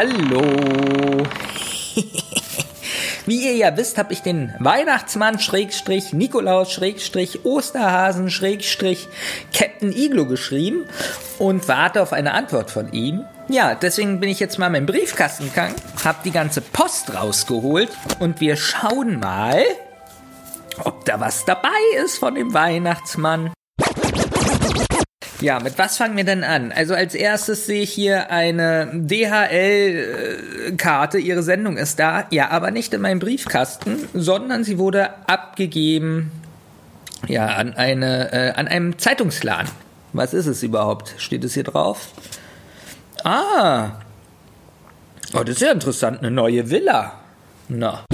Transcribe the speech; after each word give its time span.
Hallo. 0.00 1.26
Wie 3.26 3.44
ihr 3.44 3.56
ja 3.56 3.76
wisst, 3.76 3.98
habe 3.98 4.12
ich 4.12 4.20
den 4.20 4.54
Weihnachtsmann 4.60 5.40
Schrägstrich 5.40 6.12
Nikolaus 6.12 6.70
Schrägstrich 6.70 7.44
Osterhasen 7.44 8.30
Schrägstrich 8.30 9.08
Captain 9.52 9.90
Iglo 9.90 10.26
geschrieben 10.26 10.84
und 11.40 11.66
warte 11.66 12.00
auf 12.00 12.12
eine 12.12 12.32
Antwort 12.34 12.70
von 12.70 12.92
ihm. 12.92 13.24
Ja, 13.48 13.74
deswegen 13.74 14.20
bin 14.20 14.28
ich 14.28 14.38
jetzt 14.38 14.56
mal 14.60 14.70
meinen 14.70 14.86
Briefkasten 14.86 15.46
gegangen, 15.46 15.74
habe 16.04 16.18
die 16.24 16.30
ganze 16.30 16.60
Post 16.60 17.12
rausgeholt 17.12 17.90
und 18.20 18.40
wir 18.40 18.56
schauen 18.56 19.18
mal, 19.18 19.64
ob 20.84 21.04
da 21.06 21.18
was 21.18 21.44
dabei 21.44 21.80
ist 22.04 22.18
von 22.18 22.36
dem 22.36 22.54
Weihnachtsmann. 22.54 23.50
Ja, 25.40 25.60
mit 25.60 25.78
was 25.78 25.96
fangen 25.96 26.16
wir 26.16 26.24
denn 26.24 26.42
an? 26.42 26.72
Also 26.72 26.94
als 26.94 27.14
erstes 27.14 27.66
sehe 27.66 27.82
ich 27.82 27.92
hier 27.92 28.32
eine 28.32 28.90
DHL-Karte. 28.92 30.38
Ihre 31.18 31.44
Sendung 31.44 31.76
ist 31.76 32.00
da. 32.00 32.26
Ja, 32.30 32.50
aber 32.50 32.72
nicht 32.72 32.92
in 32.92 33.00
meinem 33.00 33.20
Briefkasten, 33.20 34.08
sondern 34.14 34.64
sie 34.64 34.78
wurde 34.78 35.10
abgegeben 35.28 36.32
ja, 37.28 37.46
an, 37.46 37.74
eine, 37.74 38.32
äh, 38.32 38.52
an 38.52 38.66
einem 38.66 38.98
Zeitungsladen. 38.98 39.70
Was 40.12 40.34
ist 40.34 40.46
es 40.46 40.62
überhaupt? 40.62 41.14
Steht 41.18 41.44
es 41.44 41.54
hier 41.54 41.64
drauf? 41.64 42.08
Ah. 43.22 43.90
Oh, 45.34 45.44
das 45.44 45.56
ist 45.56 45.62
ja 45.62 45.72
interessant. 45.72 46.18
Eine 46.20 46.30
neue 46.30 46.70
Villa. 46.70 47.12
Na. 47.68 48.04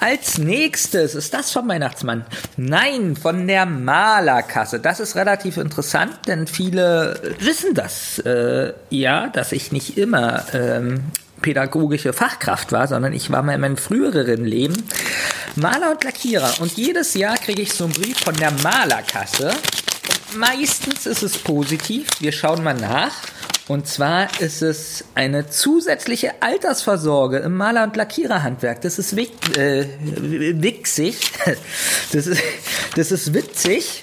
Als 0.00 0.38
nächstes 0.38 1.16
ist 1.16 1.34
das 1.34 1.50
vom 1.50 1.68
Weihnachtsmann. 1.68 2.24
Nein, 2.56 3.16
von 3.16 3.48
der 3.48 3.66
Malerkasse. 3.66 4.78
Das 4.78 5.00
ist 5.00 5.16
relativ 5.16 5.56
interessant, 5.56 6.12
denn 6.28 6.46
viele 6.46 7.20
wissen 7.40 7.74
das 7.74 8.20
äh, 8.20 8.74
ja, 8.90 9.26
dass 9.26 9.50
ich 9.50 9.72
nicht 9.72 9.98
immer 9.98 10.44
ähm, 10.54 11.00
pädagogische 11.42 12.12
Fachkraft 12.12 12.70
war, 12.70 12.86
sondern 12.86 13.12
ich 13.12 13.32
war 13.32 13.42
mal 13.42 13.54
in 13.56 13.60
meinem 13.60 13.76
früheren 13.76 14.44
Leben 14.44 14.84
Maler 15.56 15.90
und 15.90 16.04
Lackierer. 16.04 16.54
Und 16.60 16.76
jedes 16.76 17.14
Jahr 17.14 17.36
kriege 17.36 17.62
ich 17.62 17.72
so 17.72 17.84
einen 17.84 17.92
Brief 17.92 18.20
von 18.20 18.36
der 18.36 18.52
Malerkasse. 18.52 19.48
Und 19.48 20.38
meistens 20.38 21.06
ist 21.06 21.24
es 21.24 21.36
positiv. 21.38 22.06
Wir 22.20 22.30
schauen 22.30 22.62
mal 22.62 22.74
nach. 22.74 23.16
Und 23.68 23.86
zwar 23.86 24.40
ist 24.40 24.62
es 24.62 25.04
eine 25.14 25.50
zusätzliche 25.50 26.40
Altersvorsorge 26.40 27.36
im 27.38 27.54
Maler- 27.54 27.84
und 27.84 27.96
Lackiererhandwerk. 27.96 28.80
Das 28.80 28.98
ist 28.98 29.14
wick, 29.14 29.56
äh, 29.58 29.86
wichsig. 30.00 31.18
Das 32.12 32.26
ist, 32.26 32.40
das 32.96 33.12
ist 33.12 33.34
witzig, 33.34 34.02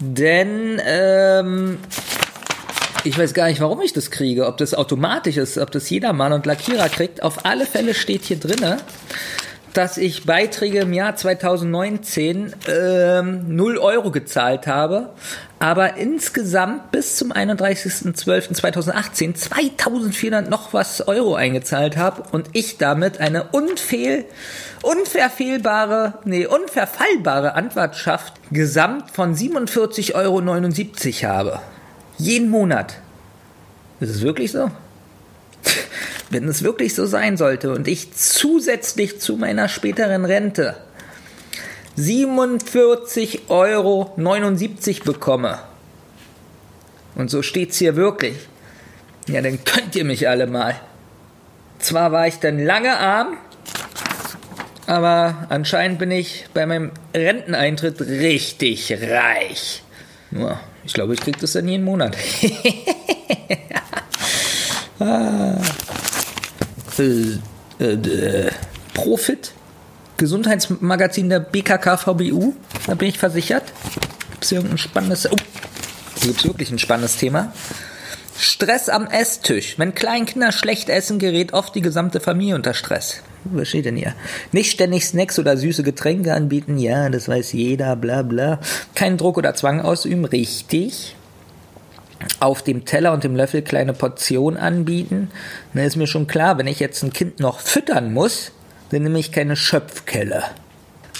denn 0.00 0.80
ähm, 0.82 1.78
ich 3.04 3.18
weiß 3.18 3.34
gar 3.34 3.48
nicht, 3.48 3.60
warum 3.60 3.82
ich 3.82 3.92
das 3.92 4.10
kriege. 4.10 4.46
Ob 4.46 4.56
das 4.56 4.72
automatisch 4.72 5.36
ist, 5.36 5.58
ob 5.58 5.70
das 5.70 5.90
jeder 5.90 6.14
Maler 6.14 6.36
und 6.36 6.46
Lackierer 6.46 6.88
kriegt. 6.88 7.22
Auf 7.22 7.44
alle 7.44 7.66
Fälle 7.66 7.92
steht 7.94 8.24
hier 8.24 8.38
drinne, 8.38 8.78
dass 9.78 9.96
ich 9.96 10.26
Beiträge 10.26 10.80
im 10.80 10.92
Jahr 10.92 11.14
2019 11.14 12.52
ähm, 12.66 13.54
0 13.54 13.78
Euro 13.78 14.10
gezahlt 14.10 14.66
habe, 14.66 15.10
aber 15.60 15.96
insgesamt 15.96 16.90
bis 16.90 17.14
zum 17.14 17.32
31.12.2018 17.32 19.36
2400 19.36 20.50
noch 20.50 20.72
was 20.72 21.06
Euro 21.06 21.36
eingezahlt 21.36 21.96
habe 21.96 22.24
und 22.32 22.48
ich 22.54 22.78
damit 22.78 23.20
eine 23.20 23.44
unfehl, 23.52 24.24
unverfehlbare, 24.82 26.14
nee, 26.24 26.44
unverfallbare 26.44 27.54
Antwortschaft 27.54 28.32
gesamt 28.50 29.12
von 29.12 29.36
47,79 29.36 30.14
Euro 30.16 31.32
habe. 31.32 31.60
Jeden 32.16 32.50
Monat. 32.50 32.96
Ist 34.00 34.10
es 34.10 34.22
wirklich 34.22 34.50
so? 34.50 34.72
Wenn 36.30 36.46
es 36.46 36.62
wirklich 36.62 36.94
so 36.94 37.06
sein 37.06 37.36
sollte 37.36 37.72
und 37.72 37.88
ich 37.88 38.12
zusätzlich 38.12 39.20
zu 39.20 39.36
meiner 39.36 39.68
späteren 39.68 40.24
Rente 40.24 40.76
47,79 41.96 43.48
Euro 43.48 44.14
bekomme, 45.04 45.58
und 47.14 47.30
so 47.30 47.42
steht's 47.42 47.78
hier 47.78 47.96
wirklich, 47.96 48.36
ja, 49.26 49.42
dann 49.42 49.64
könnt 49.64 49.96
ihr 49.96 50.04
mich 50.04 50.28
alle 50.28 50.46
mal. 50.46 50.76
Zwar 51.80 52.12
war 52.12 52.28
ich 52.28 52.36
dann 52.36 52.64
lange 52.64 52.96
arm, 52.96 53.36
aber 54.86 55.46
anscheinend 55.48 55.98
bin 55.98 56.10
ich 56.10 56.46
bei 56.54 56.64
meinem 56.64 56.92
Renteneintritt 57.14 58.00
richtig 58.00 58.92
reich. 58.92 59.82
Ja, 60.30 60.60
ich 60.84 60.92
glaube, 60.92 61.14
ich 61.14 61.20
krieg 61.20 61.38
das 61.40 61.52
dann 61.52 61.68
jeden 61.68 61.84
Monat. 61.84 62.16
ah. 65.00 65.56
Äh, 66.98 67.84
äh, 67.84 68.50
Profit 68.94 69.52
Gesundheitsmagazin 70.18 71.28
der 71.28 71.40
BKK 71.40 71.96
VBU. 71.96 72.52
Da 72.86 72.94
bin 72.94 73.08
ich 73.08 73.18
versichert. 73.18 73.64
Gibt 74.32 74.44
es 74.44 74.52
irgendein 74.52 74.78
spannendes. 74.78 75.30
Oh, 75.30 75.36
gibt 76.22 76.40
es 76.40 76.44
wirklich 76.44 76.70
ein 76.70 76.78
spannendes 76.78 77.16
Thema. 77.16 77.52
Stress 78.36 78.88
am 78.88 79.06
Esstisch. 79.06 79.78
Wenn 79.78 79.94
Kleinkinder 79.94 80.52
schlecht 80.52 80.88
essen, 80.88 81.18
gerät 81.18 81.52
oft 81.52 81.74
die 81.74 81.80
gesamte 81.80 82.20
Familie 82.20 82.56
unter 82.56 82.74
Stress. 82.74 83.22
Was 83.44 83.68
steht 83.68 83.84
denn 83.86 83.96
hier? 83.96 84.14
Nicht 84.52 84.72
ständig 84.72 85.06
Snacks 85.06 85.38
oder 85.38 85.56
süße 85.56 85.82
Getränke 85.84 86.34
anbieten. 86.34 86.78
Ja, 86.78 87.08
das 87.08 87.28
weiß 87.28 87.52
jeder, 87.52 87.94
bla 87.96 88.22
bla. 88.22 88.60
Keinen 88.94 89.16
Druck 89.16 89.38
oder 89.38 89.54
Zwang 89.54 89.80
ausüben. 89.80 90.24
Richtig. 90.24 91.14
Auf 92.40 92.62
dem 92.62 92.84
Teller 92.84 93.12
und 93.12 93.24
dem 93.24 93.36
Löffel 93.36 93.62
kleine 93.62 93.92
Portionen 93.92 94.58
anbieten. 94.58 95.30
Dann 95.74 95.84
ist 95.84 95.96
mir 95.96 96.06
schon 96.06 96.26
klar, 96.26 96.58
wenn 96.58 96.66
ich 96.66 96.80
jetzt 96.80 97.02
ein 97.02 97.12
Kind 97.12 97.40
noch 97.40 97.60
füttern 97.60 98.12
muss, 98.12 98.52
sind 98.90 99.04
nämlich 99.04 99.32
keine 99.32 99.56
Schöpfkelle. 99.56 100.44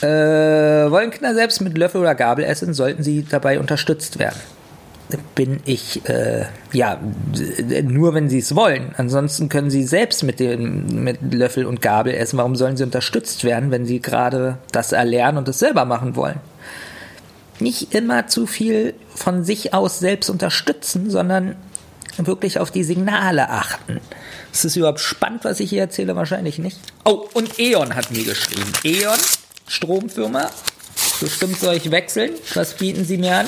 Äh, 0.00 0.90
wollen 0.90 1.10
Kinder 1.10 1.34
selbst 1.34 1.60
mit 1.60 1.76
Löffel 1.76 2.00
oder 2.00 2.14
Gabel 2.14 2.44
essen, 2.44 2.72
sollten 2.72 3.02
sie 3.02 3.26
dabei 3.28 3.58
unterstützt 3.58 4.18
werden. 4.18 4.38
Bin 5.34 5.60
ich, 5.64 6.06
äh, 6.08 6.44
ja, 6.72 7.00
nur 7.82 8.14
wenn 8.14 8.28
sie 8.28 8.38
es 8.38 8.54
wollen. 8.54 8.92
Ansonsten 8.96 9.48
können 9.48 9.70
sie 9.70 9.84
selbst 9.84 10.22
mit, 10.22 10.38
dem, 10.38 11.02
mit 11.02 11.32
Löffel 11.32 11.64
und 11.64 11.80
Gabel 11.80 12.14
essen. 12.14 12.36
Warum 12.36 12.56
sollen 12.56 12.76
sie 12.76 12.84
unterstützt 12.84 13.42
werden, 13.42 13.70
wenn 13.70 13.86
sie 13.86 14.00
gerade 14.00 14.58
das 14.70 14.92
erlernen 14.92 15.38
und 15.38 15.48
es 15.48 15.58
selber 15.58 15.84
machen 15.84 16.14
wollen? 16.14 16.40
Nicht 17.60 17.94
immer 17.94 18.28
zu 18.28 18.46
viel 18.46 18.94
von 19.14 19.44
sich 19.44 19.74
aus 19.74 19.98
selbst 19.98 20.30
unterstützen, 20.30 21.10
sondern 21.10 21.56
wirklich 22.16 22.58
auf 22.58 22.70
die 22.70 22.84
Signale 22.84 23.48
achten. 23.50 24.00
Ist 24.52 24.64
das 24.64 24.76
überhaupt 24.76 25.00
spannend, 25.00 25.44
was 25.44 25.60
ich 25.60 25.70
hier 25.70 25.82
erzähle? 25.82 26.16
Wahrscheinlich 26.16 26.58
nicht. 26.58 26.78
Oh, 27.04 27.28
und 27.34 27.58
E.ON 27.58 27.94
hat 27.94 28.10
mir 28.10 28.24
geschrieben. 28.24 28.72
E.ON, 28.84 29.18
Stromfirma. 29.66 30.50
Bestimmt 31.20 31.58
soll 31.58 31.74
ich 31.74 31.90
wechseln. 31.90 32.32
Was 32.54 32.74
bieten 32.74 33.04
Sie 33.04 33.18
mir 33.18 33.38
an? 33.38 33.46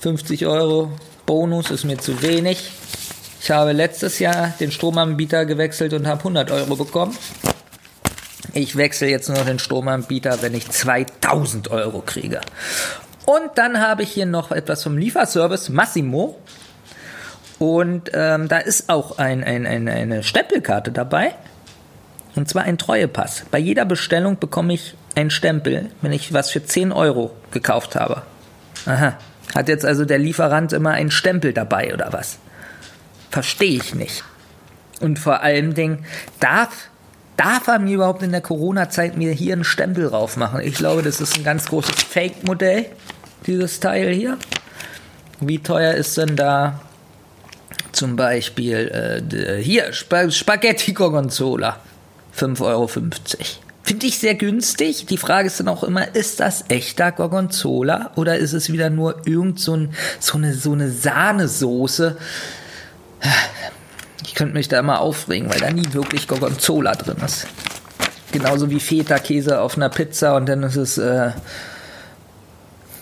50 0.00 0.46
Euro 0.46 0.92
Bonus 1.26 1.70
ist 1.70 1.84
mir 1.84 1.98
zu 1.98 2.22
wenig. 2.22 2.70
Ich 3.42 3.50
habe 3.50 3.72
letztes 3.72 4.18
Jahr 4.18 4.54
den 4.60 4.70
Stromanbieter 4.70 5.44
gewechselt 5.44 5.92
und 5.92 6.06
habe 6.06 6.18
100 6.18 6.50
Euro 6.50 6.76
bekommen. 6.76 7.16
Ich 8.54 8.76
wechsle 8.76 9.08
jetzt 9.08 9.28
nur 9.28 9.44
den 9.44 9.58
Stromanbieter, 9.58 10.42
wenn 10.42 10.54
ich 10.54 10.68
2000 10.68 11.70
Euro 11.70 12.02
kriege. 12.04 12.40
Und 13.26 13.50
dann 13.56 13.80
habe 13.80 14.02
ich 14.02 14.10
hier 14.10 14.26
noch 14.26 14.50
etwas 14.50 14.82
vom 14.82 14.96
Lieferservice 14.96 15.68
Massimo. 15.68 16.38
Und 17.58 18.10
ähm, 18.14 18.48
da 18.48 18.58
ist 18.58 18.88
auch 18.88 19.18
ein, 19.18 19.44
ein, 19.44 19.66
ein, 19.66 19.88
eine 19.88 20.22
Stempelkarte 20.22 20.90
dabei. 20.90 21.34
Und 22.34 22.48
zwar 22.48 22.62
ein 22.62 22.78
Treuepass. 22.78 23.44
Bei 23.50 23.58
jeder 23.58 23.84
Bestellung 23.84 24.38
bekomme 24.38 24.72
ich 24.74 24.94
einen 25.14 25.30
Stempel, 25.30 25.90
wenn 26.00 26.12
ich 26.12 26.32
was 26.32 26.50
für 26.50 26.64
10 26.64 26.92
Euro 26.92 27.34
gekauft 27.50 27.96
habe. 27.96 28.22
Aha. 28.86 29.18
Hat 29.54 29.68
jetzt 29.68 29.84
also 29.84 30.04
der 30.04 30.18
Lieferant 30.18 30.72
immer 30.72 30.92
einen 30.92 31.10
Stempel 31.10 31.52
dabei 31.52 31.92
oder 31.92 32.12
was? 32.12 32.38
Verstehe 33.30 33.76
ich 33.76 33.94
nicht. 33.94 34.24
Und 35.00 35.18
vor 35.18 35.42
allem 35.42 35.74
Dingen, 35.74 36.04
darf, 36.38 36.89
darf 37.40 37.68
er 37.68 37.78
mir 37.78 37.94
überhaupt 37.94 38.22
in 38.22 38.32
der 38.32 38.42
Corona-Zeit 38.42 39.16
mir 39.16 39.32
hier 39.32 39.54
einen 39.54 39.64
Stempel 39.64 40.10
drauf 40.10 40.36
machen? 40.36 40.60
Ich 40.60 40.74
glaube, 40.74 41.02
das 41.02 41.22
ist 41.22 41.38
ein 41.38 41.44
ganz 41.44 41.66
großes 41.66 42.02
Fake-Modell, 42.02 42.86
dieses 43.46 43.80
Teil 43.80 44.12
hier. 44.12 44.36
Wie 45.40 45.58
teuer 45.58 45.94
ist 45.94 46.18
denn 46.18 46.36
da 46.36 46.80
zum 47.92 48.16
Beispiel 48.16 49.22
äh, 49.32 49.62
hier 49.62 49.88
Sp 49.96 50.28
Spaghetti 50.30 50.92
Gorgonzola. 50.92 51.80
5,50 52.38 52.60
Euro. 52.62 52.86
Finde 52.86 54.06
ich 54.06 54.18
sehr 54.18 54.34
günstig. 54.34 55.06
Die 55.06 55.16
Frage 55.16 55.46
ist 55.46 55.58
dann 55.60 55.68
auch 55.68 55.82
immer, 55.82 56.14
ist 56.14 56.40
das 56.40 56.66
echter 56.68 57.10
Gorgonzola 57.10 58.12
oder 58.16 58.36
ist 58.36 58.52
es 58.52 58.70
wieder 58.70 58.90
nur 58.90 59.26
irgend 59.26 59.58
so, 59.58 59.76
ein, 59.76 59.94
so 60.20 60.36
eine, 60.36 60.52
so 60.52 60.72
eine 60.72 60.90
Sahnesoße? 60.90 62.18
Ich 64.22 64.34
könnte 64.34 64.54
mich 64.54 64.68
da 64.68 64.78
immer 64.78 65.00
aufregen, 65.00 65.50
weil 65.50 65.60
da 65.60 65.70
nie 65.70 65.92
wirklich 65.92 66.28
Gorgonzola 66.28 66.92
drin 66.94 67.16
ist. 67.24 67.46
Genauso 68.32 68.70
wie 68.70 68.80
Feta-Käse 68.80 69.60
auf 69.60 69.76
einer 69.76 69.88
Pizza 69.88 70.36
und 70.36 70.48
dann 70.48 70.62
ist 70.62 70.76
es 70.76 70.98
äh, 70.98 71.32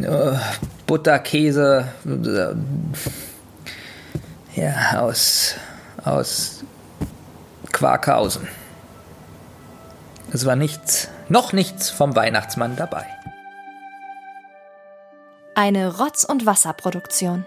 äh, 0.00 0.38
Butterkäse. 0.86 1.88
Äh, 2.04 2.54
ja, 4.60 5.00
aus 5.00 5.54
aus 6.04 6.64
Quarkhausen. 7.72 8.48
Es 10.32 10.46
war 10.46 10.56
nichts, 10.56 11.08
noch 11.28 11.52
nichts 11.52 11.90
vom 11.90 12.16
Weihnachtsmann 12.16 12.76
dabei. 12.76 13.06
Eine 15.54 15.98
Rotz- 15.98 16.24
und 16.24 16.46
Wasserproduktion. 16.46 17.44